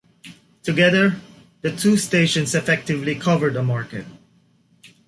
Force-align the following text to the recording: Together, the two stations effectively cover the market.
Together, 0.63 1.17
the 1.61 1.69
two 1.71 1.95
stations 1.95 2.55
effectively 2.55 3.13
cover 3.13 3.51
the 3.51 3.61
market. 3.61 4.07